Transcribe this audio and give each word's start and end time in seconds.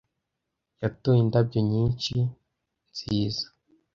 Yatoye 0.81 1.19
indabyo 1.21 1.59
nyinshi 1.71 2.15
nziza. 2.89 3.45